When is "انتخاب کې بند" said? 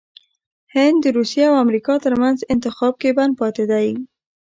2.53-3.33